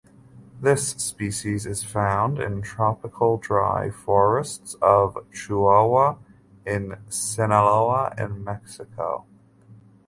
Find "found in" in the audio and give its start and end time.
1.83-2.63